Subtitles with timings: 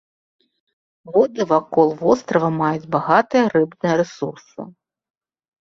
[1.17, 4.61] Воды вакол вострава маюць багатыя рыбныя рэсурсы.